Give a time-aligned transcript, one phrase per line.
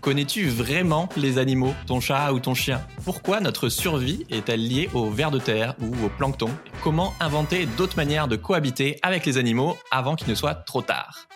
[0.00, 2.80] Connais-tu vraiment les animaux, ton chat ou ton chien?
[3.04, 6.48] Pourquoi notre survie est-elle liée au vers de terre ou au plancton
[6.82, 11.28] Comment inventer d'autres manières de cohabiter avec les animaux avant qu'il ne soit trop tard?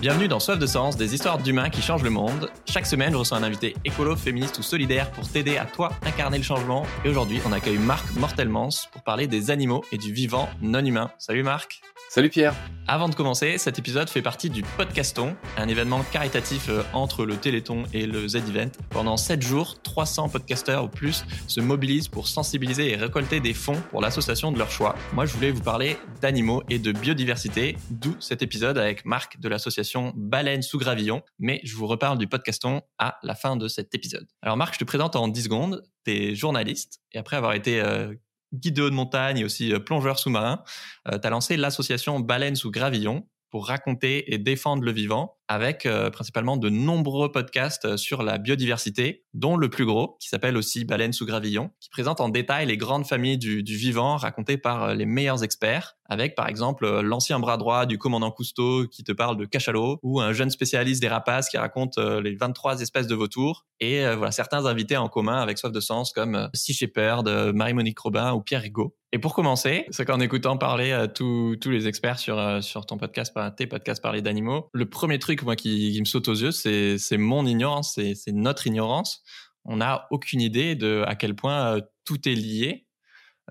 [0.00, 2.52] Bienvenue dans Soif de Sens, des histoires d'humains qui changent le monde.
[2.66, 6.38] Chaque semaine, je reçois un invité écolo, féministe ou solidaire pour t'aider à toi incarner
[6.38, 6.86] le changement.
[7.04, 11.10] Et aujourd'hui, on accueille Marc Mortelmans pour parler des animaux et du vivant non humain.
[11.18, 12.54] Salut Marc Salut Pierre.
[12.86, 17.36] Avant de commencer, cet épisode fait partie du Podcaston, un événement caritatif euh, entre le
[17.36, 18.70] Téléthon et le Z-Event.
[18.88, 23.78] Pendant 7 jours, 300 podcasteurs ou plus se mobilisent pour sensibiliser et récolter des fonds
[23.90, 24.94] pour l'association de leur choix.
[25.12, 29.48] Moi, je voulais vous parler d'animaux et de biodiversité, d'où cet épisode avec Marc de
[29.50, 31.22] l'association Baleine sous Gravillon.
[31.38, 34.26] Mais je vous reparle du Podcaston à la fin de cet épisode.
[34.42, 35.82] Alors Marc, je te présente en 10 secondes.
[36.04, 38.14] T'es journaliste et après avoir été euh,
[38.52, 40.62] guide de montagne et aussi euh, plongeur sous-marin,
[41.08, 45.86] euh, tu as lancé l'association Baleine sous Gravillon pour raconter et défendre le vivant avec
[45.86, 50.84] euh, principalement de nombreux podcasts sur la biodiversité, dont le plus gros, qui s'appelle aussi
[50.84, 55.06] Baleine sous Gravillon, qui présente en détail les grandes familles du, vivant racontées par les
[55.06, 59.46] meilleurs experts, avec par exemple l'ancien bras droit du commandant Cousteau qui te parle de
[59.46, 64.04] cachalot, ou un jeune spécialiste des rapaces qui raconte les 23 espèces de vautours, et
[64.16, 68.42] voilà certains invités en commun avec soif de sens comme Sea Shepherd, Marie-Monique Robin ou
[68.42, 68.97] Pierre Rigaud.
[69.12, 72.98] Et pour commencer, c'est qu'en écoutant parler à tous, tous les experts sur, sur ton
[72.98, 77.16] podcast, tes podcasts parler d'animaux, le premier truc moi qui, me saute aux yeux, c'est
[77.16, 79.22] mon ignorance, c'est notre ignorance.
[79.64, 82.86] On n'a aucune idée de à quel point tout est lié.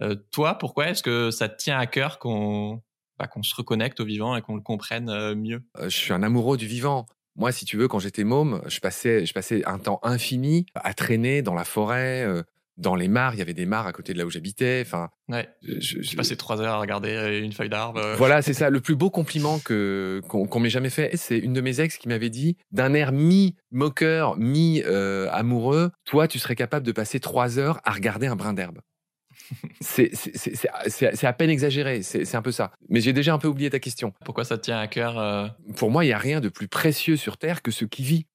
[0.01, 2.81] Euh, toi, pourquoi est-ce que ça te tient à cœur qu'on
[3.17, 5.63] bah, qu'on se reconnecte au vivant et qu'on le comprenne euh, mieux?
[5.77, 7.07] Euh, Je suis un amoureux du vivant.
[7.35, 10.93] Moi, si tu veux, quand j'étais môme, je passais, je passais un temps infini à
[10.93, 12.25] traîner dans la forêt,
[12.77, 14.83] dans les mares, il y avait des mares à côté de là où j'habitais.
[14.85, 15.49] Enfin, ouais.
[15.61, 17.99] Je, je, passais trois heures à regarder euh, une feuille d'arbre.
[17.99, 18.15] Euh.
[18.15, 18.69] Voilà, c'est ça.
[18.69, 22.07] Le plus beau compliment que qu'on m'ait jamais fait, c'est une de mes ex qui
[22.07, 27.19] m'avait dit, d'un air mi moqueur, mi euh, amoureux, toi, tu serais capable de passer
[27.19, 28.79] trois heures à regarder un brin d'herbe.
[29.81, 30.11] c'est
[31.23, 32.71] à peine exagéré, c'est un peu ça.
[32.89, 34.13] Mais j'ai déjà un peu oublié ta question.
[34.25, 37.15] Pourquoi ça te tient à cœur Pour moi, il y a rien de plus précieux
[37.15, 38.25] sur Terre que ce qui vit.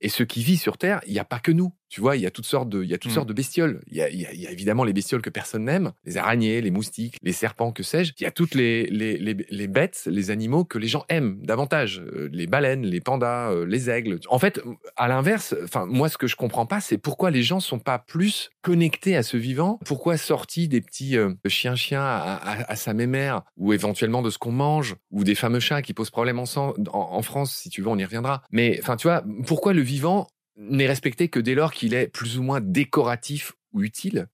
[0.00, 1.72] Et ce qui vit sur Terre, il n'y a pas que nous.
[1.88, 3.14] Tu vois, il y a toutes sortes de, il y a toutes mmh.
[3.14, 3.80] sortes de bestioles.
[3.86, 6.70] Il y, a, il, y a, évidemment les bestioles que personne n'aime, les araignées, les
[6.70, 8.12] moustiques, les serpents, que sais-je.
[8.18, 11.38] Il y a toutes les, les, les, les, bêtes, les animaux que les gens aiment
[11.42, 12.00] davantage.
[12.00, 14.20] Euh, les baleines, les pandas, euh, les aigles.
[14.28, 14.60] En fait,
[14.96, 17.98] à l'inverse, enfin, moi, ce que je comprends pas, c'est pourquoi les gens sont pas
[17.98, 19.78] plus connectés à ce vivant.
[19.84, 24.38] Pourquoi sortis des petits euh, chiens-chiens à, à, à, sa mémère, ou éventuellement de ce
[24.38, 27.82] qu'on mange, ou des fameux chats qui posent problème en, en, en France, si tu
[27.82, 28.42] veux, on y reviendra.
[28.50, 32.38] Mais, enfin, tu vois, pourquoi le vivant n'est respecté que dès lors qu'il est plus
[32.38, 34.28] ou moins décoratif ou utile.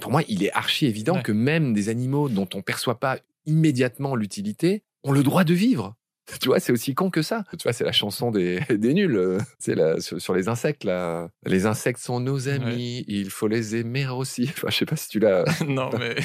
[0.00, 4.14] pour moi, il est archi évident que même des animaux dont on perçoit pas immédiatement
[4.14, 5.96] l'utilité ont le droit de vivre.
[6.40, 7.44] Tu vois, c'est aussi con que ça.
[7.58, 9.38] Tu vois, c'est la chanson des, des nuls.
[9.58, 11.28] C'est la, sur, les insectes, là.
[11.44, 14.44] Les insectes sont nos amis, il faut les aimer aussi.
[14.56, 15.44] Enfin, je sais pas si tu l'as.
[15.66, 16.16] non, mais.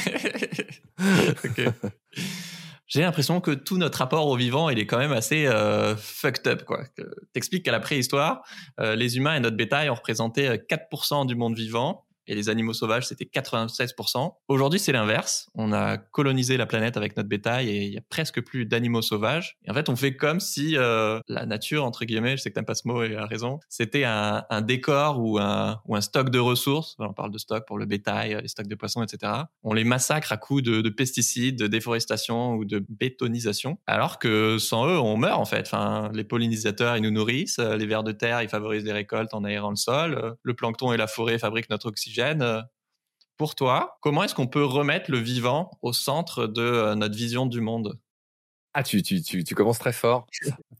[2.89, 6.47] J'ai l'impression que tout notre rapport au vivant, il est quand même assez euh, fucked
[6.47, 6.63] up.
[6.65, 6.83] Quoi.
[7.33, 8.41] T'expliques qu'à la préhistoire,
[8.79, 12.47] euh, les humains et notre bétail ont représenté 4% euh, du monde vivant et les
[12.47, 14.33] animaux sauvages, c'était 96%.
[14.47, 15.49] Aujourd'hui, c'est l'inverse.
[15.55, 19.01] On a colonisé la planète avec notre bétail et il y a presque plus d'animaux
[19.01, 19.57] sauvages.
[19.67, 22.65] En fait, on fait comme si euh, la nature, entre guillemets, je sais que t'aimes
[22.65, 26.95] pas ce mot et a raison, c'était un, décor ou un, stock de ressources.
[26.99, 29.33] On parle de stock pour le bétail, les stocks de poissons, etc.
[29.63, 33.79] On les massacre à coups de, de pesticides, de déforestation ou de bétonisation.
[33.87, 35.71] Alors que sans eux, on meurt en fait.
[36.13, 37.57] Les pollinisateurs, ils nous nourrissent.
[37.57, 40.35] Les vers de terre, ils favorisent les récoltes en aérant le sol.
[40.43, 42.61] Le plancton et la forêt fabriquent notre oxygène euh,
[43.37, 47.45] pour toi, comment est-ce qu'on peut remettre le vivant au centre de euh, notre vision
[47.45, 47.99] du monde?
[48.73, 50.27] Ah, tu, tu, tu, tu, commences très fort.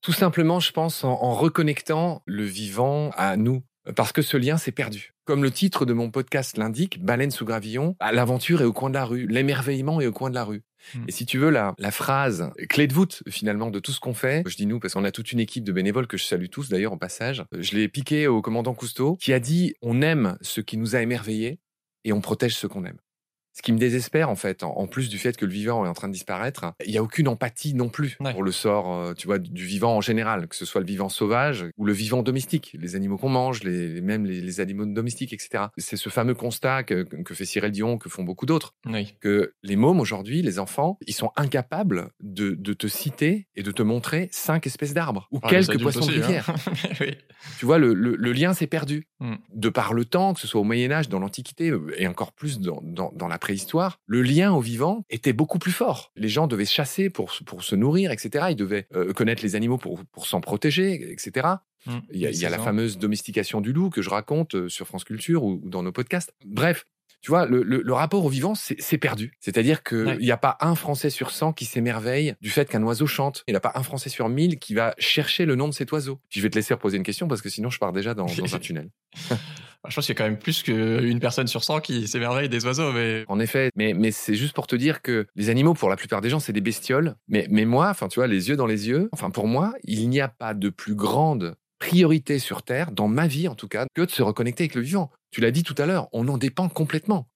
[0.02, 3.64] Tout simplement, je pense, en, en, reconnectant le vivant à nous.
[3.96, 5.16] Parce que ce lien s'est perdu.
[5.30, 8.96] Comme le titre de mon podcast l'indique, Baleine sous gravillon, l'aventure est au coin de
[8.96, 10.64] la rue, l'émerveillement est au coin de la rue.
[10.96, 11.04] Hmm.
[11.08, 14.16] Et si tu veux, la, la phrase clé de voûte finalement de tout ce qu'on
[14.16, 16.48] fait, je dis nous parce qu'on a toute une équipe de bénévoles que je salue
[16.50, 20.36] tous d'ailleurs au passage, je l'ai piqué au commandant Cousteau qui a dit on aime
[20.42, 21.60] ce qui nous a émerveillés
[22.06, 22.98] et on protège ce qu'on aime.
[23.54, 25.94] Ce qui me désespère, en fait, en, plus du fait que le vivant est en
[25.94, 29.28] train de disparaître, il n'y a aucune empathie non plus pour le sort, euh, tu
[29.28, 32.75] vois, du vivant en général, que ce soit le vivant sauvage ou le vivant domestique,
[32.80, 35.66] les animaux qu'on mange, les, même les, animaux domestiques, etc.
[35.78, 38.75] C'est ce fameux constat que, que, fait Cyril Dion, que font beaucoup d'autres,
[39.19, 43.72] que les mômes aujourd'hui, les enfants, ils sont incapables de, de, te citer et de
[43.72, 46.22] te montrer cinq espèces d'arbres ou ah, quelques poissons de hein.
[46.22, 46.56] rivière.
[47.01, 47.18] oui.
[47.60, 49.06] Tu vois, le, le, le lien s'est perdu.
[49.20, 49.36] Mm.
[49.54, 52.32] De par le temps, que ce soit au Moyen Âge, dans l'Antiquité euh, et encore
[52.32, 56.14] plus dans, dans- dans la préhistoire, le lien au vivant était beaucoup plus fort.
[56.16, 58.46] Les gens devaient chasser pour, se- pour se nourrir, etc.
[58.52, 61.48] Ils devaient euh, connaître les animaux pour, pour s'en protéger, etc.
[61.86, 61.98] Mm.
[62.14, 64.56] Il y a, Les il y a la fameuse domestication du loup que je raconte
[64.56, 66.32] euh, sur France Culture ou, ou dans nos podcasts.
[66.46, 66.86] Bref,
[67.21, 69.33] tu vois, le, le- le rapport au vivant, c'est perdu.
[69.39, 70.18] C'est-à-dire qu'il Ouais.
[70.18, 73.44] n'y a pas un Français sur 100 qui s'émerveille du fait qu'un oiseau chante.
[73.48, 75.92] Il n'y a pas un Français sur 1000 qui va chercher le nom de cet
[75.92, 76.19] oiseau.
[76.30, 78.25] Puis je vais te laisser reposer une question parce que sinon je pars déjà dans,
[78.25, 78.89] dans un tunnel.
[79.88, 82.66] Je pense qu'il y a quand même plus qu'une personne sur 100 qui s'émerveille des
[82.66, 85.89] oiseaux, mais En effet, mais, mais c'est juste pour te dire que les animaux, pour
[85.89, 87.15] la plupart des gens, c'est des bestioles.
[87.30, 90.10] Mais, mais moi, enfin, tu vois, les yeux dans les yeux, enfin, pour moi, il
[90.10, 93.86] n'y a pas de plus grande priorité sur Terre, dans ma vie en tout cas,
[93.94, 95.12] que de se reconnecter avec le vivant.
[95.31, 97.28] Tu l'as dit tout à l'heure, on en dépend complètement.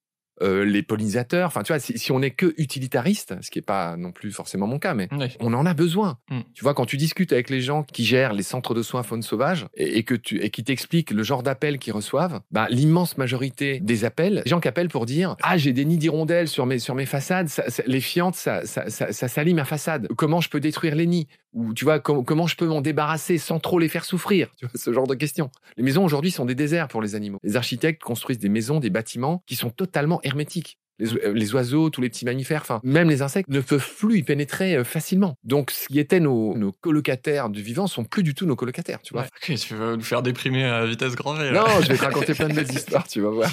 [0.42, 3.64] Euh, les pollinisateurs, enfin, tu vois, si, si on n'est que utilitariste, ce qui n'est
[3.64, 5.08] pas non plus forcément mon cas, mais
[5.40, 6.18] on en a besoin.
[6.32, 6.40] Mm.
[6.56, 9.22] Tu vois, quand tu discutes avec les gens qui gèrent les centres de soins faune
[9.22, 13.16] sauvage et, et que tu et qui t'expliquent le genre d'appels qu'ils reçoivent, bah, l'immense
[13.20, 16.66] majorité des appels, les gens qui appellent pour dire ah j'ai des nids d'hirondelles sur
[16.66, 20.08] mes sur mes façades, ça- ça- les fientes ça ça, ça, ça salit ma façade.
[20.18, 21.28] Comment je peux détruire les nids?
[21.54, 24.66] Ou tu vois com- comment je peux m'en débarrasser sans trop les faire souffrir Tu
[24.66, 25.52] vois ce genre de questions.
[25.78, 27.38] Les maisons aujourd'hui sont des déserts pour les animaux.
[27.44, 30.80] Les architectes construisent des maisons, des bâtiments qui sont totalement hermétiques.
[31.00, 34.20] Les, euh, les oiseaux, tous les petits mammifères, enfin, même les insectes ne peuvent plus
[34.20, 35.36] y pénétrer euh, facilement.
[35.44, 39.02] Donc, ce qui étaient nos, nos colocataires du vivant sont plus du tout nos colocataires,
[39.02, 39.24] tu vois.
[39.24, 39.56] Ouais.
[39.64, 41.52] Tu veux nous faire déprimer à vitesse grand V.
[41.52, 43.50] Non, je vais te raconter plein de belles histoires, tu vas voir.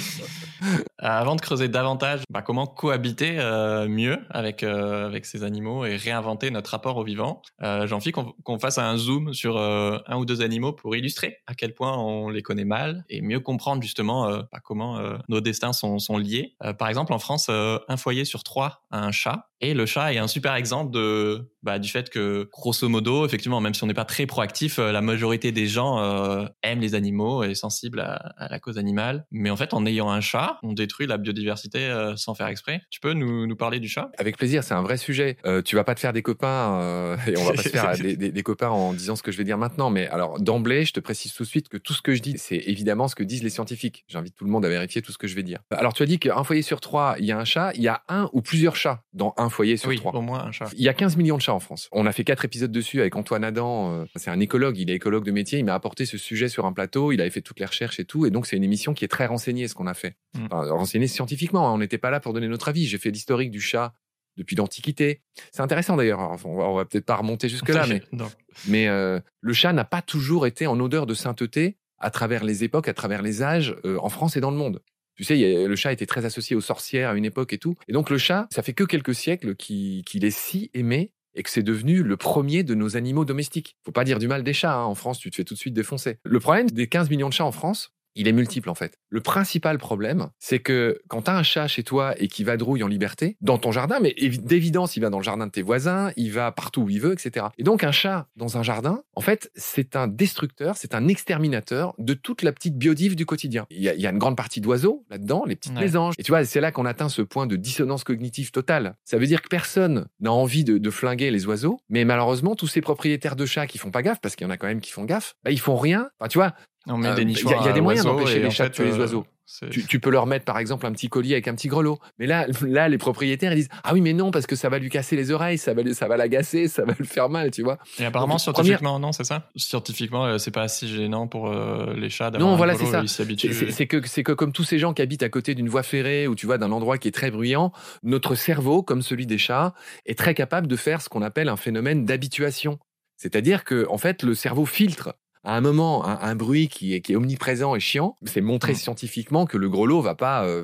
[0.63, 5.85] Euh, Avant de creuser davantage, bah, comment cohabiter euh, mieux avec, euh, avec ces animaux
[5.85, 10.17] et réinventer notre rapport au vivant, euh, j'ai envie qu'on fasse un zoom sur un
[10.17, 13.81] ou deux animaux pour illustrer à quel point on les connaît mal et mieux comprendre
[13.81, 14.99] justement bah, comment
[15.29, 16.55] nos destins sont, sont liés.
[16.77, 19.49] Par exemple, en France, euh, un foyer sur trois a un chat.
[19.59, 23.61] Et le chat est un super exemple de, bah, du fait que, grosso modo, effectivement,
[23.61, 26.95] même si on n'est pas très proactif, euh, la majorité des gens euh, aiment les
[26.95, 29.25] animaux et sensibles à, à la cause animale.
[29.31, 32.81] Mais en fait, en ayant un chat, on détruit la biodiversité euh, sans faire exprès.
[32.89, 34.11] Tu peux nous, nous parler du chat?
[34.17, 35.37] Avec plaisir, c'est un vrai sujet.
[35.45, 37.97] Euh, tu vas pas te faire des copains, euh, et on va pas se faire
[37.97, 39.89] des, des- des copains en disant ce que je vais dire maintenant.
[39.89, 42.35] Mais alors, d'emblée, je te précise tout de suite que tout ce que je dis,
[42.37, 44.05] c'est évidemment ce que disent les scientifiques.
[44.07, 45.59] J'invite tout le monde à vérifier tout ce que je vais dire.
[45.71, 47.71] Alors, tu as dit qu'un foyer sur trois, il y a un chat.
[47.75, 50.13] Il y a un ou plusieurs chats dans un foyer sur Oui, trois.
[50.15, 50.69] au moins un chat.
[50.77, 51.87] Il y a 15 millions de chats en France.
[51.91, 53.91] On a fait quatre épisodes dessus avec Antoine Adam.
[54.01, 55.59] euh, c'est un écologue, il est écologue de métier.
[55.59, 57.11] Il m'a apporté ce sujet sur un plateau.
[57.11, 58.25] Il avait fait toutes les recherches et tout.
[58.25, 60.15] Et donc, c'est une émission qui est très renseignée, ce qu'on a fait.
[60.35, 60.45] Mm.
[60.51, 61.67] Enfin, renseignée scientifiquement.
[61.69, 61.73] hein.
[61.73, 62.85] On n'était pas là pour donner notre avis.
[62.87, 63.93] J'ai fait l'historique du chat
[64.37, 65.21] depuis l'Antiquité.
[65.51, 66.19] C'est intéressant d'ailleurs.
[66.19, 67.85] Enfin, on va, va peut-être pas remonter jusque-là,
[68.67, 72.63] mais, euh, le chat n'a pas toujours été en odeur de sainteté à travers les
[72.63, 74.81] époques, à travers les âges, euh, en France et dans le monde.
[75.15, 77.75] Tu sais, a- le chat était très associé aux sorcières à une époque et tout.
[77.89, 81.43] Et donc le chat, ça fait que quelques siècles qu'il qu'il est si aimé et
[81.43, 83.77] que c'est devenu le premier de nos animaux domestiques.
[83.85, 84.75] Faut pas dire du mal des chats.
[84.75, 84.83] hein.
[84.83, 86.17] En France, tu te fais tout de suite défoncer.
[86.23, 88.97] Le problème des 15 millions de chats en France, il est multiple en fait.
[89.09, 92.83] Le principal problème, c'est que quand tu as un chat chez toi et qui vadrouille
[92.83, 95.61] en liberté, dans ton jardin, mais évi- d'évidence, il va dans le jardin de tes
[95.61, 97.47] voisins, il va partout où il veut, etc.
[97.57, 101.93] Et donc un chat dans un jardin, en fait, c'est un destructeur, c'est un exterminateur
[101.97, 103.65] de toute la petite biodive du quotidien.
[103.69, 105.81] Il y a, il y a une grande partie d'oiseaux là-dedans, les petites Ouais.
[105.81, 106.15] mésanges.
[106.17, 108.95] Et tu vois, c'est là qu'on atteint ce point de dissonance cognitive totale.
[109.05, 112.67] Ça veut dire que personne n'a envie de, de flinguer les oiseaux, mais malheureusement, tous
[112.67, 114.81] ces propriétaires de chats qui font pas gaffe, parce qu'il y en a quand même
[114.81, 116.09] qui font gaffe, bah, ils font rien.
[116.19, 116.53] Enfin, tu vois,
[116.87, 117.61] On met Euh, des il y a- nichoirs.
[117.61, 119.25] il y a des moyens d'empêcher les chats de tuer les euh, oiseaux.
[119.69, 121.99] tu, tu peux leur mettre par exemple un petit collier avec un petit grelot.
[122.17, 124.79] Mais là, là, les propriétaires ils disent ah oui mais non parce que ça va
[124.79, 127.51] lui casser les oreilles, ça va, lui- ça va l'agacer, ça va le faire mal,
[127.51, 127.77] tu vois.
[127.99, 129.49] Et apparemment, Donc, scientifiquement, non, c'est ça?
[129.55, 132.85] Scientifiquement, euh, c'est pas si gênant pour euh, les chats d'avoir Non, un voilà, grelot,
[132.87, 133.01] c'est ça.
[133.03, 133.53] Ils s'y C'est- habituent.
[133.53, 135.83] C'est c'est que c'est que comme tous ces gens qui habitent à côté d'une voie
[135.83, 139.37] ferrée ou tu vois d'un endroit qui est très bruyant, notre cerveau, comme celui des
[139.37, 139.75] chats,
[140.07, 142.79] est très capable de faire ce qu'on appelle un phénomène d'habituation.
[143.17, 147.01] C'est-à-dire que en fait le cerveau filtre à un moment un, un bruit qui est,
[147.01, 148.17] qui est omniprésent et chiant.
[148.25, 148.75] C'est montré Mm.
[148.75, 150.63] scientifiquement que le grelot va pas euh,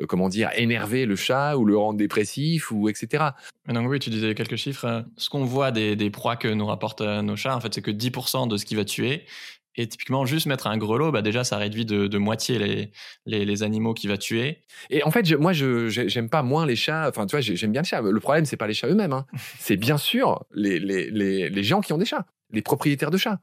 [0.00, 3.24] euh, comment dire énerver le chat ou le rendre dépressif ou etc.
[3.66, 4.84] Mais donc oui, tu disais quelques chiffres.
[4.84, 7.82] Euh, Ce qu'on voit des, des proies que nous rapportent nos chats, en fait, c'est
[7.82, 9.24] que 10% de ce qui va tuer.
[9.80, 12.90] Et typiquement, juste mettre un grelot, bah déjà, ça réduit de, de moitié les,
[13.26, 14.58] les, les animaux qu'il va tuer.
[14.90, 17.08] Et en fait, je- moi, je j'ai- j'aime pas moins les chats.
[17.08, 18.00] Enfin, tu vois, j'ai- j'aime bien le chat.
[18.00, 19.12] Le problème, c'est pas les chats eux-mêmes.
[19.12, 19.24] hein.
[19.60, 23.18] C'est bien sûr les, les, les, les gens qui ont des chats, les propriétaires de
[23.18, 23.38] chats.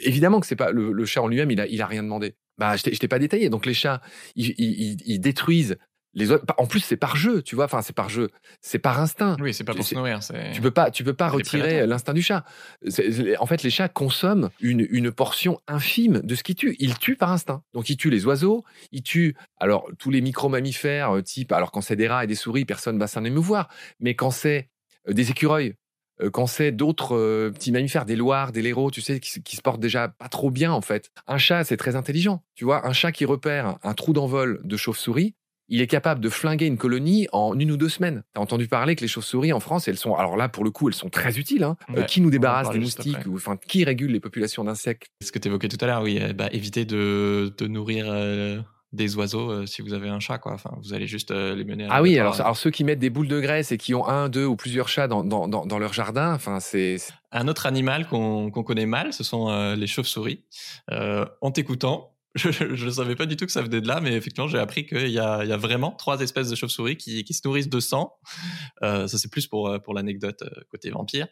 [0.00, 2.34] Évidemment que c'est pas le, le chat en lui-même, il a, il a rien demandé.
[2.58, 3.48] Bah, je t'ai pas détaillé.
[3.50, 4.00] Donc les chats,
[4.36, 5.76] ils, ils, ils- ils détruisent
[6.12, 6.44] les autres.
[6.58, 7.66] En plus, c'est par jeu, tu vois.
[7.66, 8.30] Enfin, c'est par jeu,
[8.60, 9.36] c'est par instinct.
[9.40, 10.22] Oui, c'est pas pour se nourrir.
[10.52, 12.44] Tu peux pas, tu peux pas retirer l'instinct du chat.
[13.38, 16.74] En fait, les chats consomment une, une portion infime de ce qu'ils tuent.
[16.80, 17.62] Ils tuent par instinct.
[17.74, 21.52] Donc, ils tuent les oiseaux, ils tuent alors tous les micro-mammifères, euh, type.
[21.52, 23.68] Alors, quand c'est des rats et des souris, personne va s'en émouvoir.
[24.00, 24.68] Mais quand c'est
[25.08, 25.74] euh, des écureuils,
[26.28, 29.62] quand c'est d'autres euh, petits mammifères, des loirs, des léraux, tu sais, qui, qui, se
[29.62, 31.10] portent déjà pas trop bien en fait.
[31.26, 32.42] Un chat, c'est très intelligent.
[32.54, 35.34] Tu vois, un chat qui repère un trou d'envol de chauve-souris,
[35.70, 38.24] il est capable de flinguer une colonie en une ou deux semaines.
[38.34, 40.88] T'as entendu parler que les chauves-souris en France, elles sont, alors là pour le coup,
[40.88, 41.62] elles sont très utiles.
[41.62, 41.76] Hein.
[41.96, 45.06] Euh, qui nous débarrasse des moustiques ou enfin qui régule les populations d'insectes?
[45.22, 48.06] Ce que tu évoquais tout à l'heure, oui, bah, éviter de, de nourrir.
[48.08, 48.60] Euh,
[48.92, 50.52] des oiseaux euh, si vous avez un chat quoi.
[50.52, 53.10] Enfin vous allez juste les mener à ah oui alors, alors ceux qui mettent des
[53.10, 55.92] boules de graisse et qui ont un deux ou plusieurs chats dans, dans, dans, leur
[55.92, 56.96] jardin enfin c'est
[57.32, 60.44] un autre animal qu'on connaît mal ce sont les chauves-souris.
[60.90, 64.46] En t'écoutant je ne savais pas du tout que ça venait de là, mais effectivement,
[64.46, 67.68] j'ai appris qu'il y, y a, vraiment trois espèces de chauves-souris qui, qui, se nourrissent
[67.68, 68.14] de sang.
[68.82, 71.26] Euh, ça, c'est plus pour, euh, pour l'anecdote euh, côté vampire.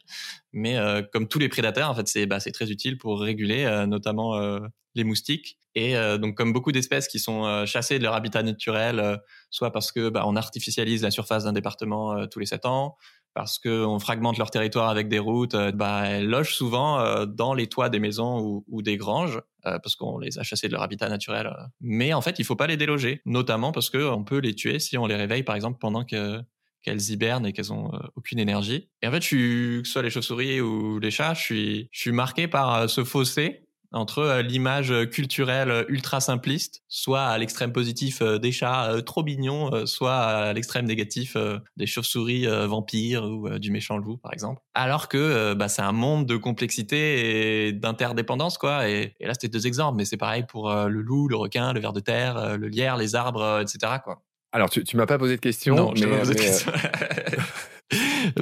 [0.52, 3.86] Mais euh, comme tous les prédateurs, en fait, c'est bah, très utile pour réguler euh,
[3.86, 4.60] notamment euh,
[4.94, 5.58] les moustiques.
[5.74, 10.08] Et donc, comme beaucoup d'espèces qui sont chassées de leur habitat naturel, soit parce que
[10.08, 12.96] bah, on artificialise la surface d'un département tous les sept ans,
[13.34, 17.88] parce qu'on fragmente leur territoire avec des routes, bah, elles logent souvent dans les toits
[17.88, 19.40] des maisons ou, des granges.
[19.68, 21.46] Euh, parce qu'on les a chassés de leur habitat naturel.
[21.46, 21.66] Euh.
[21.80, 24.96] Mais en fait, il faut pas les déloger, notamment parce qu'on peut les tuer si
[24.96, 26.40] on les réveille, par exemple, pendant que
[26.80, 28.88] qu'elles hibernent et qu'elles ont euh, aucune énergie.
[29.02, 32.12] Et en fait, je suis, que ce soit les chauves-souris ou les chats, je suis
[32.12, 38.38] marqué par ce fossé entre euh, l'image culturelle ultra simpliste, soit à l'extrême positif euh,
[38.38, 41.36] des chats euh, trop mignons, soit à l'extrême négatif
[41.76, 44.60] des chauves-souris vampires ou du méchant loup, par exemple.
[44.74, 48.88] Alors que bah, c'est un monde de complexité et d'interdépendance, quoi.
[48.88, 51.92] Et, là, c'était deux exemples, mais c'est pareil pour le loup, le requin, le ver
[51.92, 54.22] de terre, le lierre, les arbres, etc., quoi.
[54.52, 55.74] Alors, tu, tu m'as pas posé de question.
[55.74, 56.72] Non, je pas posé de question.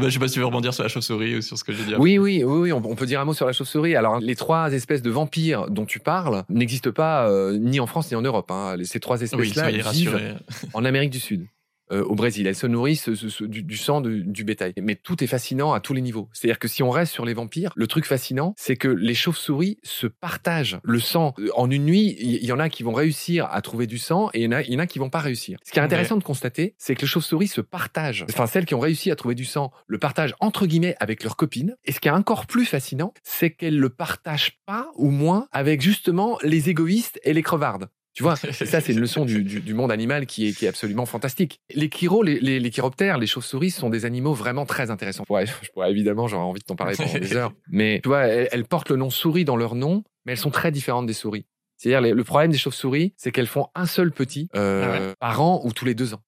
[0.01, 1.73] bah, je sais pas si tu veux rebondir sur la chauve-souris ou sur ce que
[1.73, 1.95] j'ai dit.
[1.99, 3.97] Oui, oui, oui, on, peut dire un mot sur la chauve-souris.
[3.97, 8.11] Alors, les trois espèces de vampires dont tu parles n'existent pas euh, ni en France
[8.11, 8.51] ni en Europe.
[8.51, 8.77] Hein.
[8.85, 10.39] Ces trois espèces-là vivent
[10.75, 11.47] en Amérique du Sud.
[11.93, 12.49] Euh, au Brésil.
[12.49, 14.73] Elles se nourrissent du, sang du bétail.
[14.83, 16.29] Mais tout est fascinant à tous les niveaux.
[16.33, 19.79] C'est-à-dire que si on reste sur les vampires, le truc fascinant, c'est que les chauves-souris
[19.85, 21.35] se partagent le sang.
[21.55, 24.41] En une nuit, il y, en a qui vont réussir à trouver du sang et
[24.41, 25.59] il y en a, y en a qui vont pas réussir.
[25.65, 28.25] Ce qui est intéressant de constater, c'est que les chauves-souris se partagent.
[28.31, 31.37] Enfin, celles qui ont réussi à trouver du sang le partagent entre guillemets avec leurs
[31.37, 31.77] copines.
[31.85, 35.83] Et ce qui est encore plus fascinant, c'est qu'elles le partagent pas ou moins avec
[35.83, 37.89] justement les égoïstes et les crevardes.
[38.17, 40.69] Tu vois, ça, c'est une leçon du, du, du, monde animal qui est, qui est
[40.69, 41.61] absolument fantastique.
[41.75, 45.25] Les chiro, les, les, les chiroptères, les chauves-souris sont des animaux vraiment très intéressants.
[45.29, 47.53] Ouais, je pourrais évidemment, j'aurais envie de t'en parler pendant des heures.
[47.69, 50.73] Mais tu vois, elles, portent le nom souris dans leur nom, mais elles sont très
[50.73, 51.45] différentes des souris.
[51.77, 55.61] C'est-à-dire, le problème des chauves-souris, c'est qu'elles font un seul petit euh, ah par an
[55.65, 56.23] ou tous les deux ans.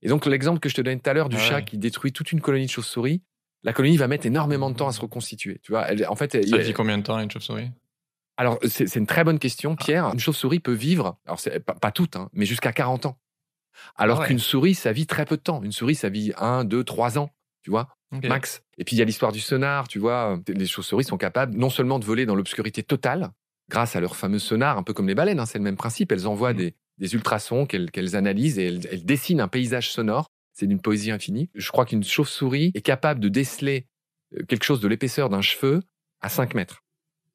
[0.00, 2.12] Et donc, l'exemple que je te donnais tout à l'heure du ah chat qui détruit
[2.12, 3.20] toute une colonie de chauves-souris,
[3.62, 5.60] la colonie va mettre énormément de temps à se reconstituer.
[5.62, 7.68] Tu vois, elle, en fait, ça dit combien de temps une chauve-souris?
[8.36, 9.82] Alors, c'est une très bonne question, ah.
[9.82, 10.10] Pierre.
[10.12, 13.18] Une chauve-souris peut vivre, alors pas, pas toute, hein, mais jusqu'à 40 ans.
[13.96, 15.62] Alors ah qu'une souris, ça vit très peu de temps.
[15.62, 17.30] Une souris, ça vit 1, 2, 3 ans,
[17.62, 17.88] tu vois,
[18.24, 18.62] max.
[18.78, 20.38] Et puis, il y a l'histoire du sonar, tu vois.
[20.48, 23.30] Les chauves-souris sont capables non seulement de voler dans l'obscurité totale,
[23.68, 26.12] grâce à leur fameux sonar, un peu comme les baleines, hein, c'est le même principe.
[26.12, 26.72] Elles envoient mmh.
[26.98, 30.30] des, ultrasons qu'elles analysent et elles, elles, dessinent un paysage sonore.
[30.52, 31.50] C'est d'une poésie infinie.
[31.54, 33.88] Je crois qu'une chauve-souris est capable de déceler
[34.34, 35.82] euh, quelque chose de l'épaisseur d'un cheveu
[36.22, 36.85] à 5 mètres.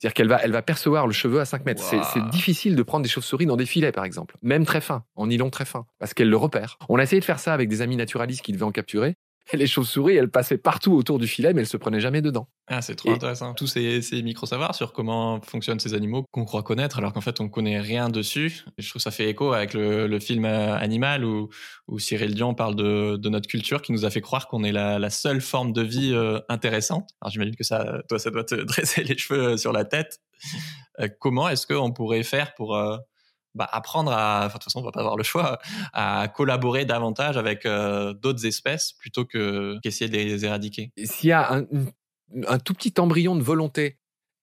[0.02, 1.84] C'est-à-dire qu'elle va, elle va percevoir le cheveu à 5 mètres.
[1.84, 4.36] C'est difficile de prendre des chauves-souris dans des filets, par exemple.
[4.42, 6.80] Même très fins, en nylon très fin, parce qu'elle le repère.
[6.90, 9.16] On a essayé de faire ça avec des amis naturalistes qui devaient en capturer.
[9.54, 12.48] Et les chauves-souris, elles passaient partout autour du filet, mais elles se prenaient jamais dedans.
[12.68, 13.54] Ah, c'est trop intéressant.
[13.54, 17.42] Tous ces, ces micro-savoirs sur comment fonctionnent ces animaux qu'on croit connaître, alors qu'en fait,
[17.42, 18.64] on connaît rien dessus.
[18.78, 21.50] Et je trouve que ça fait écho avec le, le film euh, Animal, où,
[21.88, 24.72] où, Cyril Dion parle de, de, notre culture, qui nous a fait croire qu'on est
[24.72, 27.10] la, la, seule forme de vie euh, intéressante.
[27.20, 30.20] Alors, j'imagine que ça, toi, ça doit te dresser les cheveux euh, sur la tête.
[31.20, 32.78] comment est-ce qu'on pourrait faire pour
[33.56, 35.60] bah, apprendre à, de toute façon, on va pas avoir le choix,
[35.94, 40.92] à collaborer davantage avec euh, d'autres espèces plutôt que qu'essayer de les éradiquer.
[41.04, 41.66] S'il y a un,
[42.48, 43.98] un, tout petit embryon de volonté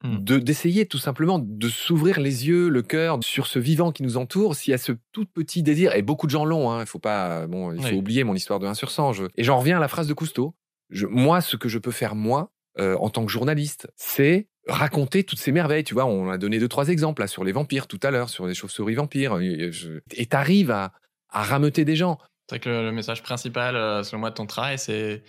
[0.04, 0.18] hmm.
[0.18, 4.16] de d'essayer tout simplement de s'ouvrir les yeux, le cœur sur ce vivant qui nous
[4.16, 6.86] entoure, s'il y a ce tout petit désir, et beaucoup de gens l'ont, hein, il
[6.86, 9.12] faut pas, bon, il faut oublier mon histoire de 1 sur 100.
[9.36, 10.54] et j'en reviens à la phrase de Cousteau.
[10.90, 15.25] Je, moi, ce que je peux faire moi, euh, en tant que journaliste, c'est raconter
[15.25, 15.84] toutes ces merveilles.
[15.84, 18.46] Tu vois, on a donné deux, trois exemples sur les vampires tout à l'heure, sur
[18.46, 19.38] les chauves-souris vampires.
[19.40, 20.92] Et t'arrives à,
[21.30, 22.18] à rameuter des gens.
[22.48, 25.22] C'est vrai que le, message principal, euh, selon moi, de ton travail, c'est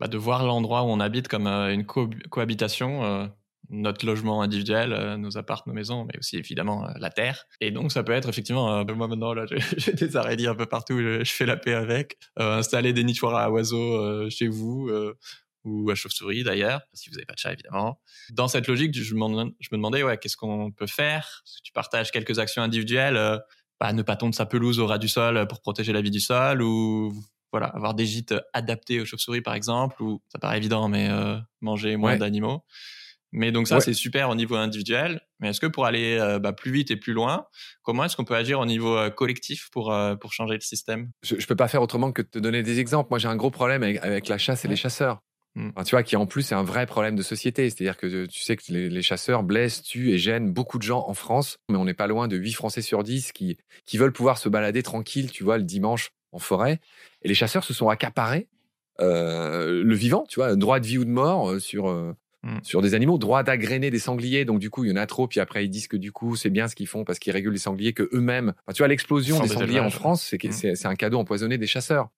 [0.00, 3.04] bah, de voir l'endroit où on habite comme euh, une cohabitation.
[3.04, 3.26] Euh,
[3.70, 7.44] notre logement individuel, nos apparts, nos maisons, mais aussi évidemment la terre.
[7.60, 9.34] Et donc ça peut être effectivement, moi maintenant
[9.76, 13.50] j'ai des araignées un peu partout, je, fais la paix avec, installer des nichoirs à
[13.50, 14.90] oiseaux chez vous,
[15.68, 18.00] ou à chauve-souris d'ailleurs, si vous n'avez pas de chat évidemment.
[18.30, 21.42] Dans cette logique, je me, je me demandais, ouais, qu'est-ce qu'on peut faire?
[21.44, 23.38] Si tu partages quelques actions individuelles, euh,
[23.80, 26.20] bah, ne pas tondre sa pelouse au ras du sol pour protéger la vie du
[26.20, 27.12] sol, ou
[27.52, 31.08] voilà, avoir des gîtes adaptés aux chauves-souris, par exemple, ou ça paraît évident, mais
[31.60, 32.64] manger moins d'animaux.
[33.32, 35.20] Mais donc ça, c'est super au niveau individuel.
[35.40, 37.46] Mais est-ce que pour aller euh, bah, plus vite et plus loin,
[37.82, 41.10] comment est-ce qu'on peut agir au niveau euh, collectif pour, euh, pour changer le système?
[41.22, 43.08] Je, ne peux pas faire autrement que de te donner des exemples.
[43.10, 45.20] Moi, j'ai un gros problème avec, la chasse et les chasseurs.
[45.58, 45.84] Mmh.
[45.84, 47.68] tu vois, qui en plus est un vrai problème de société.
[47.68, 51.14] C'est-à-dire que tu sais que les, chasseurs blessent, tuent et gênent beaucoup de gens en
[51.14, 51.58] France.
[51.68, 54.48] Mais on n'est pas loin de 8 Français sur 10 qui, qui veulent pouvoir se
[54.48, 56.80] balader tranquille, tu vois, le dimanche en forêt.
[57.22, 58.48] Et les chasseurs se sont accaparés
[59.00, 62.58] le vivant, tu vois, droit de vie ou de mort sur, Mmh.
[62.62, 64.44] sur des animaux, droit d'agréner des sangliers.
[64.44, 65.26] Donc du coup, il y en a trop.
[65.26, 67.52] Puis après, ils disent que du coup, c'est bien ce qu'ils font parce qu'ils régulent
[67.52, 68.54] les sangliers, que eux-mêmes.
[68.72, 70.50] tu vois, l'explosion des, sangliers en France, mmh.
[70.52, 72.08] c'est un cadeau empoisonné des chasseurs.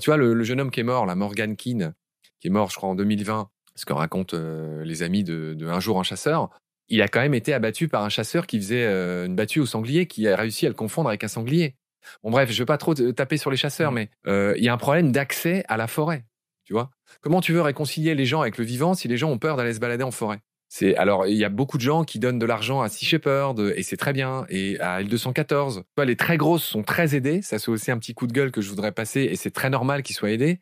[0.00, 1.94] tu vois, le, jeune homme qui est mort, la Morgan Keane,
[2.40, 5.80] qui est mort, je crois, en 2020, ce que racontent euh, les amis de, Un
[5.80, 6.50] jour un chasseur.
[6.88, 9.66] Il a quand même été abattu par un chasseur qui faisait euh, une battue au
[9.66, 11.76] sanglier, qui a réussi à le confondre avec un sanglier.
[12.22, 13.94] Bon bref, je veux pas trop taper sur les chasseurs, mmh.
[13.94, 16.24] mais euh, il y a un problème d'accès à la forêt.
[16.64, 16.90] Tu vois
[17.20, 19.74] Comment tu veux réconcilier les gens avec le vivant si les gens ont peur d'aller
[19.74, 20.40] se balader en forêt?
[20.70, 23.58] C'est alors il y a beaucoup de gens qui donnent de l'argent à Sea Shepherd
[23.74, 25.82] et c'est très bien et à L214.
[26.04, 28.60] Les très grosses sont très aidées, ça c'est aussi un petit coup de gueule que
[28.60, 30.60] je voudrais passer et c'est très normal qu'ils soient aidés.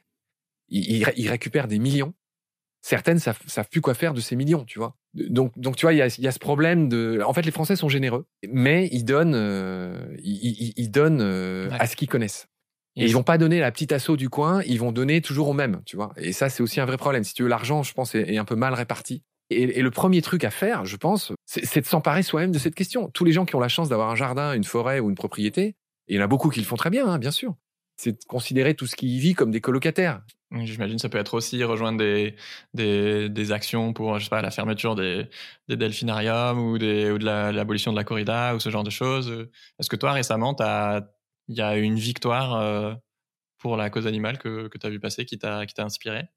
[0.69, 2.15] Ils, récupèrent des millions.
[2.83, 4.97] Certaines savent, savent plus quoi faire de ces millions, tu vois.
[5.15, 7.89] Donc donc tu vois il y a, ce problème de en fait les Français sont
[7.89, 12.49] généreux mais ils donnent euh, ils, donnent euh, à ce qu'ils connaissent.
[12.97, 15.53] Et ils vont pas donner la petite assaut du coin, ils vont donner toujours au
[15.53, 16.15] même, tu vois.
[16.17, 17.25] Et ça, c'est aussi un vrai problème.
[17.25, 19.23] Si tu veux, l'argent, je pense, est, un peu mal réparti.
[19.51, 23.11] Et, le premier truc à faire, je pense, c'est de s'emparer soi-même de cette question.
[23.11, 25.77] Tous les gens qui ont la chance d'avoir un jardin, une forêt ou une propriété,
[26.09, 27.55] et il y en a beaucoup qui le font très bien, hein, bien sûr.
[27.97, 30.23] C'est de considérer tout ce qui y vit comme des colocataires.
[30.53, 32.37] J'imagine ça peut être aussi rejoindre des,
[32.73, 35.29] des, des, actions pour, je sais pas, la fermeture des,
[35.69, 39.49] des delphinariums ou, des, ou de l'abolition de la corrida ou ce genre de choses.
[39.81, 40.55] Est-ce que toi, récemment,
[41.49, 42.95] il y a une victoire euh,
[43.59, 46.29] pour la cause animale que, que tu as vu passer qui t'a inspiré?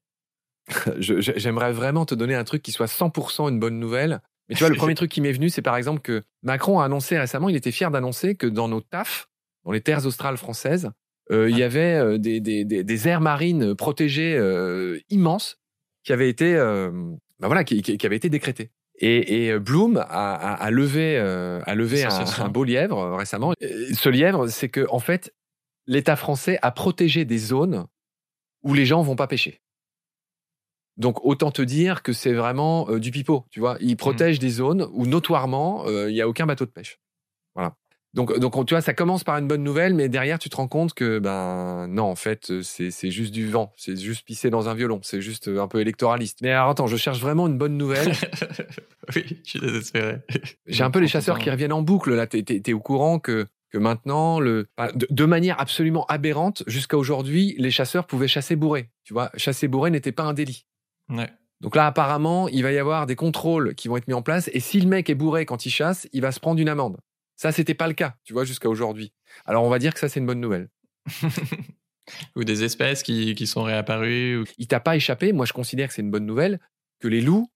[0.98, 4.20] J'aimerais vraiment te donner un truc qui soit 100% une bonne nouvelle.
[4.48, 6.84] Mais tu vois, le premier truc qui m'est venu, c'est par exemple que Macron a
[6.84, 9.28] annoncé récemment, il était fier d'annoncer que dans nos TAF,
[9.64, 10.90] dans les terres australes françaises,
[11.30, 14.38] euh, il y avait euh, des, des, des, aires marines protégées
[15.08, 15.58] immenses
[16.04, 18.70] qui avaient été, bah voilà, qui, qui, avaient été décrétées.
[19.02, 23.54] Et, et Bloom a, a, a, levé, a levé un, un, beau lièvre récemment.
[23.60, 25.32] Ce lièvre, c'est que en fait,
[25.86, 27.86] l'État français a protégé des zones
[28.62, 29.60] où les gens vont pas pêcher.
[30.96, 33.78] Donc autant te dire que c'est vraiment euh, du pipeau, tu vois.
[33.80, 33.96] Il mmh.
[33.96, 37.00] protège des zones où notoirement euh, il n'y a aucun bateau de pêche.
[37.54, 37.74] Voilà.
[38.12, 40.66] Donc, donc tu vois, ça commence par une bonne nouvelle, mais derrière tu te rends
[40.66, 44.68] compte que ben non, en fait, euh, c'est juste du vent, c'est juste pisser dans
[44.68, 46.40] un violon, c'est juste un peu électoraliste.
[46.42, 48.12] Mais alors attends, je cherche vraiment une bonne nouvelle.
[49.14, 50.18] oui, je suis désespéré.
[50.66, 52.26] J'ai un peu les chasseurs qui reviennent en boucle là.
[52.26, 57.70] T'es es, au courant que que maintenant, le, de, manière absolument aberrante, jusqu'à aujourd'hui, les
[57.70, 58.90] chasseurs pouvaient chasser bourré.
[59.04, 60.66] Tu vois, chasser bourré n'était pas un délit.
[61.08, 61.30] Ouais.
[61.60, 64.50] Donc là, apparemment, il va y avoir des contrôles qui vont être mis en place.
[64.52, 66.98] Et si le mec est bourré quand il chasse, il va se prendre une amende.
[67.40, 69.14] Ça, c'était pas le cas, tu vois, jusqu'à aujourd'hui.
[69.46, 70.68] Alors, on va dire que ça, c'est une bonne nouvelle.
[72.36, 74.42] ou des espèces qui, qui sont réapparues.
[74.42, 74.44] Ou...
[74.58, 75.32] Il t'a pas échappé.
[75.32, 76.60] Moi, je considère que c'est une bonne nouvelle
[76.98, 77.50] que les loups,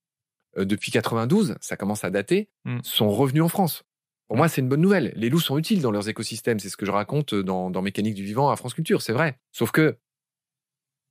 [0.57, 2.79] euh, depuis 92, ça commence à dater, hmm.
[2.81, 3.83] sont revenus en France.
[4.27, 5.13] Pour moi, c'est une bonne nouvelle.
[5.15, 6.57] Les loups sont utiles dans leurs écosystèmes.
[6.57, 9.03] C'est ce que je raconte dans, Mécanique du vivant à France Culture.
[9.03, 9.37] C'est vrai.
[9.51, 9.99] Sauf que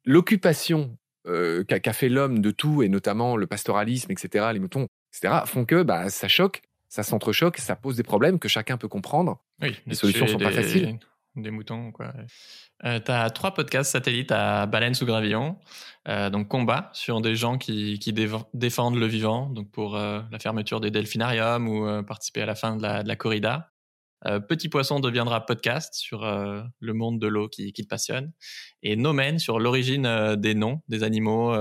[0.05, 5.43] l'occupation euh, qu'a fait l'homme de tout, et notamment le pastoralisme, etc., les moutons, etc.,
[5.47, 6.61] font que bah, ça choque,
[6.95, 9.43] ça s'entrechoque, ça pose des problèmes que chacun peut comprendre.
[9.61, 11.01] Oui, les solutions sont pas faciles.
[11.35, 12.13] Des moutons, quoi.
[12.85, 15.59] Euh, tu as trois podcasts satellites à Baleine sous Gravillon.
[16.07, 20.39] Euh, donc, combat sur des gens qui, qui défendent le vivant, donc pour euh, la
[20.39, 23.73] fermeture des delphinariums ou euh, participer à la fin de la, de la corrida.
[24.49, 28.33] Petit Poisson deviendra podcast sur le monde de l'eau qui, qui, te passionne.
[28.83, 31.55] Et Nomen sur l'origine des noms des animaux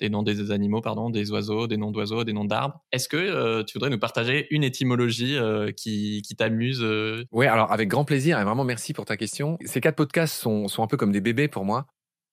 [0.00, 2.80] des noms des animaux, pardon, des oiseaux, des noms d'oiseaux, des noms d'arbres.
[2.92, 7.24] Est-ce que euh, tu voudrais nous partager une étymologie euh, qui, qui t'amuse euh?
[7.32, 9.58] Oui, alors avec grand plaisir et vraiment merci pour ta question.
[9.64, 11.86] Ces quatre podcasts sont, sont un peu comme des bébés pour moi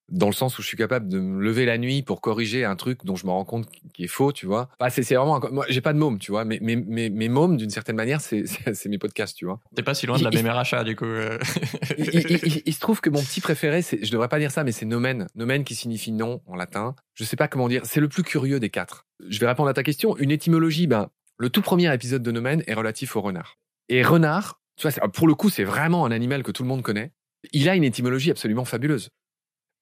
[0.10, 2.76] dans le sens où je suis capable de me lever la nuit pour corriger un
[2.76, 4.70] truc dont je me rends compte qui est faux, tu vois.
[4.80, 7.58] Bah, c'est vraiment, moi, j'ai pas de môme, tu vois, mais mes, mes, mes mômes,
[7.58, 9.60] d'une certaine manière, c'est mes podcasts, tu vois.
[9.76, 11.06] T'es pas si loin de la même rachat, du coup.
[11.06, 11.38] Euh.
[11.98, 15.28] il, se trouve que mon petit préféré, je devrais pas dire ça, mais c'est nomen.
[15.36, 16.96] Nomen qui signifie non en latin.
[17.13, 17.82] Je sais pas comment dire.
[17.86, 19.06] C'est le plus curieux des quatre.
[19.28, 20.15] Je vais répondre à ta question.
[20.17, 23.58] Une étymologie, ben, le tout premier épisode de Nomen est relatif au renard.
[23.89, 26.82] Et renard, tu vois, pour le coup, c'est vraiment un animal que tout le monde
[26.82, 27.12] connaît.
[27.54, 29.10] Il a une étymologie absolument fabuleuse.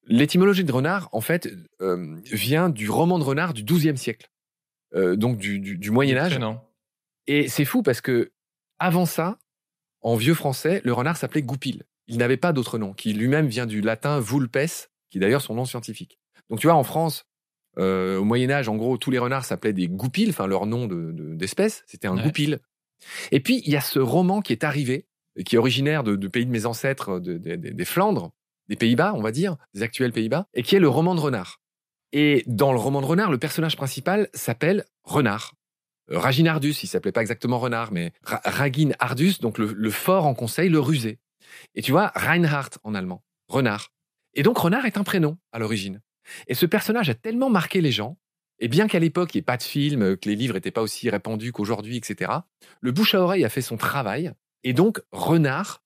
[0.07, 1.49] L'étymologie de renard, en fait,
[1.81, 4.29] euh, vient du roman de renard du XIIe siècle,
[4.93, 6.39] euh, donc du, du, Moyen Âge.
[7.27, 8.31] Et c'est fou parce que
[8.77, 9.39] avant ça,
[10.01, 11.83] en vieux français, le renard s'appelait goupil.
[12.07, 15.55] Il n'avait pas d'autre nom, qui lui-même vient du latin vulpes, qui est d'ailleurs son
[15.55, 16.19] nom scientifique.
[16.51, 17.25] Donc tu vois, en France,
[17.79, 20.87] euh, au Moyen Âge, en gros, tous les renards s'appelaient des goupils, enfin leur nom
[20.87, 22.59] d'espèce, c'était un goupil.
[23.31, 25.07] Et puis il y a ce roman qui est arrivé,
[25.45, 28.31] qui est originaire du pays de mes ancêtres, des Flandres,
[28.69, 31.62] des Pays-Bas, on va dire, des actuels Pays-Bas, et qui est le roman de renard.
[32.12, 35.54] Et dans le roman de renard, le personnage principal s'appelle Renard.
[36.12, 40.34] Euh, Ragin Ardus, il s'appelait pas exactement Renard, mais Ragin Ardus, donc le, fort en
[40.34, 41.19] conseil, le rusé.
[41.73, 43.91] Et tu vois, Reinhardt en allemand, Renard.
[44.34, 46.01] Et donc Renard est un prénom à l'origine.
[46.47, 48.17] Et ce personnage a tellement marqué les gens,
[48.60, 50.82] et bien qu'à l'époque il n'y ait pas de film, que les livres n'étaient pas
[50.82, 52.32] aussi répandus qu'aujourd'hui, etc.,
[52.82, 54.32] le bouche à oreille a fait son travail,
[54.63, 55.85] et donc Renard euh,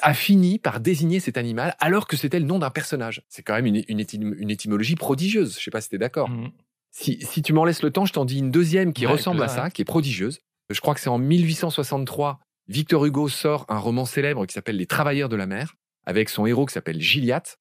[0.00, 3.22] a fini par désigner cet animal alors que c'était le nom d'un personnage.
[3.28, 5.58] C'est quand même une, une, étymologie prodigieuse.
[5.58, 6.30] Je sais pas si tu es d'accord.
[6.30, 6.52] Mmh.
[6.92, 9.48] Si, si, tu m'en laisses le temps, je t'en dis une deuxième qui ressemble à
[9.48, 10.40] ça, qui est prodigieuse.
[10.70, 14.86] Je crois que c'est en 1863, Victor Hugo sort un roman célèbre qui s'appelle Les
[14.86, 15.74] Travailleurs de la mer,
[16.04, 17.58] avec son héros qui s'appelle Gilliatt.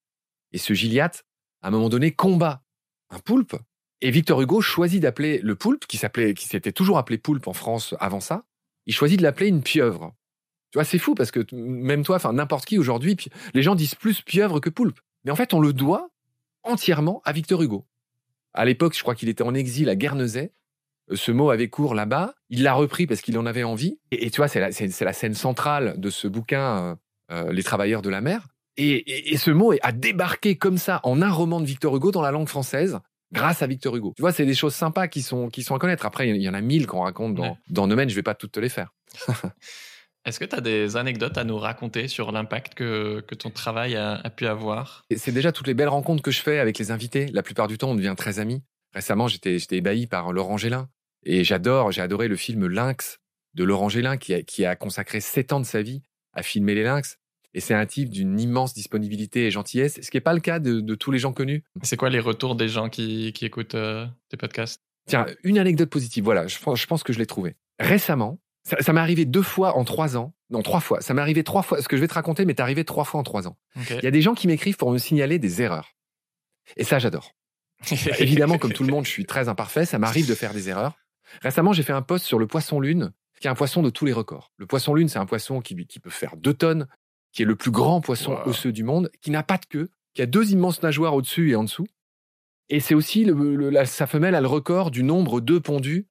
[0.52, 1.26] Et ce Gilliatt,
[1.62, 2.63] à un moment donné, combat
[3.10, 3.56] un poulpe.
[4.02, 7.54] Et Victor Hugo choisit d'appeler le poulpe, qui s'appelait, qui s'était toujours appelé poulpe en
[7.54, 8.46] France avant ça,
[8.86, 10.15] il choisit de l'appeler une pieuvre.
[10.75, 13.15] Tu vois, c'est fou parce que même toi, enfin n'importe qui aujourd'hui,
[13.53, 14.99] les gens disent plus pieuvre que poulpe.
[15.23, 16.09] Mais en fait, on le doit
[16.63, 17.85] entièrement à Victor Hugo.
[18.53, 20.51] À l'époque, je crois qu'il était en exil à Guernesey.
[21.11, 22.33] Euh, ce mot avait cours là-bas.
[22.49, 23.99] Il l'a repris parce qu'il en avait envie.
[24.11, 26.95] Et, tu vois, c'est la, la, scène centrale de ce bouquin, euh,
[27.31, 28.45] euh, Les Travailleurs de la mer.
[28.75, 32.21] Et, et, ce mot a débarqué comme ça en un roman de Victor Hugo dans
[32.21, 32.99] la langue française
[33.31, 34.11] grâce à Victor Hugo.
[34.17, 36.05] Tu vois, c'est des choses sympas qui sont, qui sont à connaître.
[36.05, 38.09] Après, il y en a mille qu'on raconte dans, dans Domaine.
[38.09, 38.91] Je vais pas toutes te les faire.
[40.25, 43.95] Est-ce que tu as des anecdotes à nous raconter sur l'impact que, que, ton travail
[43.95, 45.05] a, pu avoir?
[45.15, 47.27] C'est déjà toutes les belles rencontres que je fais avec les invités.
[47.27, 48.63] La plupart du temps, on devient très amis.
[48.93, 50.89] Récemment, j'étais ébahi par Laurent Gélin.
[51.25, 53.19] Et j'adore, j'ai adoré le film Lynx
[53.53, 56.01] de Laurent Gélin qui a, qui a consacré sept ans de sa vie
[56.33, 57.17] à filmer les lynx.
[57.53, 60.59] Et c'est un type d'une immense disponibilité et gentillesse, ce qui n'est pas le cas
[60.59, 61.63] de, tous les gens connus.
[61.83, 64.81] C'est quoi les retours des gens qui, qui écoutent euh, tes podcasts?
[65.07, 67.55] Tiens, une anecdote positive, voilà, je, je pense que je l'ai trouvée.
[67.79, 70.34] Récemment, ça, m'est arrivé deux fois en trois ans.
[70.49, 71.01] Non, trois fois.
[71.01, 71.82] Ça m'est arrivé trois fois.
[71.82, 73.58] Ce que je vais te raconter m'est arrivé trois fois en trois ans.
[73.89, 75.95] Il y a des gens qui m'écrivent pour me signaler des erreurs.
[76.75, 77.32] Et ça, j'adore.
[77.91, 79.86] Bah, évidemment, comme tout le monde, je suis très imparfait.
[79.86, 80.97] Ça m'arrive de faire des erreurs.
[81.41, 84.06] Récemment, j'ai fait un post sur le poisson lune, qui est un poisson de tous
[84.06, 84.51] les records.
[84.58, 86.88] Le poisson lune, c'est un poisson qui, qui peut faire deux tonnes,
[87.32, 90.21] qui est le plus grand poisson osseux du monde, qui n'a pas de queue, qui
[90.21, 91.88] a deux immenses nageoires au-dessus et en dessous.
[92.69, 93.30] Et c'est aussi
[93.86, 96.08] sa femelle a le record du nombre d'œufs pondus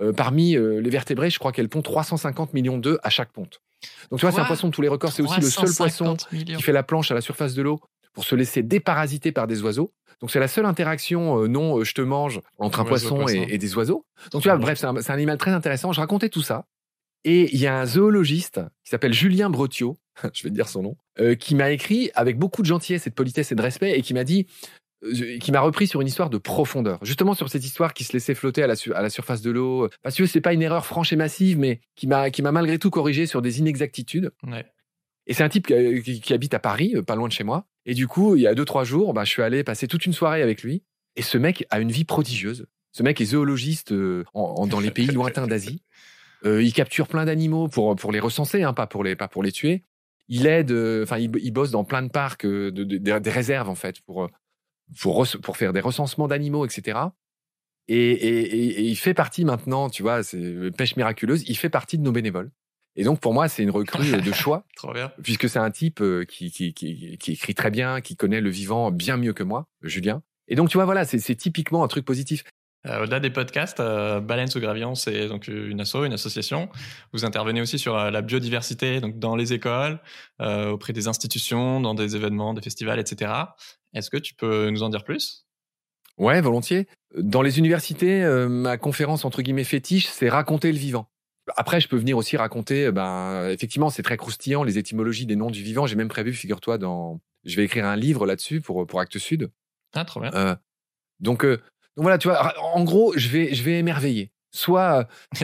[0.00, 3.60] euh, parmi euh, les vertébrés, je crois qu'elle pond 350 millions d'œufs à chaque ponte.
[4.10, 5.12] Donc tu vois, c'est un poisson de tous les records.
[5.12, 7.80] C'est aussi le seul poisson qui fait la planche à la surface de l'eau
[8.12, 9.92] pour se laisser déparasiter par des oiseaux.
[10.20, 13.76] Donc c'est la seule interaction euh, non je te mange entre un poisson, Et, des
[13.76, 14.06] oiseaux.
[14.32, 15.92] Donc tu vois, bref, c'est un, animal très intéressant.
[15.92, 16.66] Je racontais tout ça.
[17.24, 19.96] Et il y a un zoologiste qui s'appelle Julien Brotio,
[20.32, 20.96] je vais te dire son nom,
[21.38, 24.12] qui m'a écrit avec beaucoup de gentillesse et de politesse et de respect et qui
[24.14, 24.46] m'a dit
[25.40, 26.98] qui m'a repris sur une histoire de profondeur.
[27.02, 29.88] Justement sur cette histoire qui se laissait flotter à la, à la surface de l'eau.
[30.02, 32.78] Parce que c'est pas une erreur franche et massive, mais qui m'a qui m'a malgré
[32.78, 34.32] tout corrigé sur des inexactitudes.
[35.26, 37.66] Et c'est un type qui, habite à Paris, euh, pas loin de chez moi.
[37.86, 40.06] Et du coup, il y a deux trois jours, bah, je suis allé passer toute
[40.06, 40.82] une soirée avec lui.
[41.16, 42.66] Et ce mec a une vie prodigieuse.
[42.92, 45.82] Ce mec est zoologiste euh, dans les pays lointains d'Asie.
[46.46, 49.42] Euh, il capture plein d'animaux pour pour les recenser, hein, pas pour les pas pour
[49.42, 49.82] les tuer.
[50.28, 54.28] Il aide, enfin, il, bosse dans plein de parcs, de, des réserves en fait pour
[55.00, 56.98] pour, pour faire des recensements d'animaux, etc.
[57.88, 62.02] Et, et, il fait partie maintenant, tu vois, c'est pêche miraculeuse, il fait partie de
[62.02, 62.50] nos bénévoles.
[62.96, 64.64] Et donc pour moi, c'est une recrue de choix,
[65.22, 68.50] puisque c'est un type euh, qui, qui, qui, qui, écrit très bien, qui connaît le
[68.50, 70.22] vivant bien mieux que moi, Julien.
[70.48, 72.44] Et donc tu vois, voilà, c'est typiquement un truc positif.
[72.86, 76.68] Euh, au-delà des podcasts, euh, Baleine sous Gravillon, c'est donc une asso, une association.
[77.12, 79.98] Vous intervenez aussi sur euh, la biodiversité, donc dans les écoles,
[80.40, 83.32] auprès des institutions, dans des événements, des festivals, etc.
[83.94, 85.46] Est-ce que tu peux nous en dire plus?
[86.18, 86.86] Ouais, volontiers.
[87.16, 91.08] Dans les universités, ma conférence entre guillemets fétiche, c'est raconter le vivant.
[91.56, 95.50] Après, je peux venir aussi raconter, ben, effectivement, c'est très croustillant, les étymologies des noms
[95.50, 95.86] du vivant.
[95.86, 99.50] J'ai même prévu, figure-toi, dans, je vais écrire un livre là-dessus pour, pour Actes Sud.
[99.92, 100.58] Ah, trop bien.
[101.20, 101.44] donc,
[101.96, 104.32] donc voilà, tu vois, en gros, je vais, je vais émerveiller.
[104.50, 105.08] Soit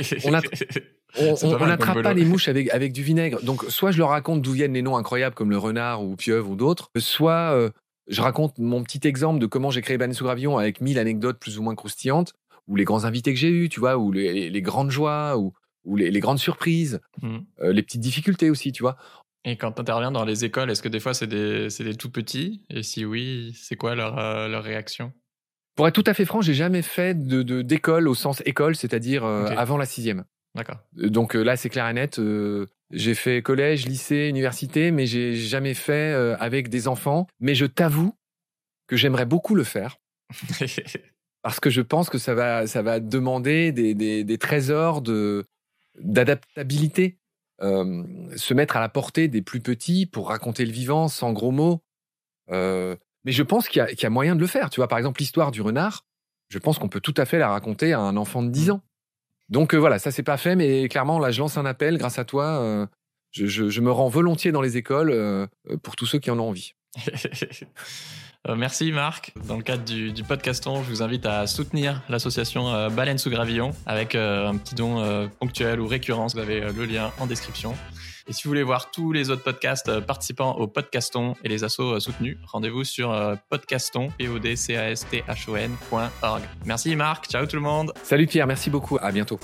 [1.18, 3.42] on, n'attrape pas les mouches avec, avec du vinaigre.
[3.42, 6.50] Donc, soit je leur raconte d'où viennent les noms incroyables comme le renard ou pieuvre
[6.50, 7.70] ou d'autres, soit euh,
[8.10, 11.38] je raconte mon petit exemple de comment j'ai créé Banane sous Gravion avec mille anecdotes
[11.38, 12.34] plus ou moins croustillantes,
[12.68, 15.52] ou les grands invités que j'ai eus, tu vois, ou les, grandes joies, ou,
[15.84, 17.38] ou les, grandes surprises, mmh.
[17.62, 18.96] euh, les petites difficultés aussi, tu vois.
[19.44, 22.10] Et quand tu interviens dans les écoles, est-ce que des fois c'est des, des, tout
[22.10, 22.62] petits?
[22.68, 25.12] Et si oui, c'est quoi leur, euh, leur réaction?
[25.76, 29.24] Pour être tout à fait franc, j'ai jamais fait de d'école au sens école, c'est-à-dire
[29.24, 30.24] euh, avant la sixième.
[30.54, 30.78] D'accord.
[30.94, 32.20] Donc là, c'est clair et net.
[32.90, 37.28] j'ai fait collège, lycée, université, mais j'ai jamais fait avec des enfants.
[37.38, 38.14] Mais je t'avoue
[38.88, 39.98] que j'aimerais beaucoup le faire.
[41.42, 45.46] parce que je pense que ça va, ça va demander des, des, des trésors de
[45.98, 47.18] d'adaptabilité,
[47.62, 48.04] euh,
[48.36, 51.82] se mettre à la portée des plus petits pour raconter le vivant sans gros mots.
[52.50, 54.70] Euh, mais je pense qu'il y, y, a moyen de le faire.
[54.70, 56.06] Tu vois, par exemple, l'histoire du renard,
[56.48, 58.82] je pense qu'on peut tout à fait la raconter à un enfant de 10 ans.
[59.50, 62.18] Donc euh, voilà, ça c'est pas fait, mais clairement, là, je lance un appel grâce
[62.18, 62.62] à toi.
[62.62, 62.86] Euh,
[63.32, 65.46] je, me rends volontiers dans les écoles euh,
[65.82, 66.72] pour tous ceux qui en ont envie.
[68.48, 69.34] Merci Marc.
[69.46, 73.72] Dans le cadre du, du, podcaston, je vous invite à soutenir l'association Baleine sous Gravillon
[73.84, 76.26] avec un petit don ponctuel ou récurrent.
[76.26, 77.74] Vous avez le lien en description.
[78.30, 81.98] Et si vous voulez voir tous les autres podcasts participants au podcaston et les assos
[81.98, 83.12] soutenus, rendez-vous sur
[83.48, 84.10] podcaston,
[86.64, 87.26] Merci Marc.
[87.28, 87.92] Ciao tout le monde.
[88.04, 88.46] Salut Pierre.
[88.46, 88.98] Merci beaucoup.
[89.02, 89.40] À bientôt.